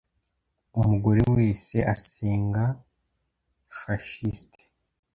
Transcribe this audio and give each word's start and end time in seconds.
umugore 0.79 1.21
wese 1.35 1.77
asenga 1.93 2.63
fashiste, 3.79 4.61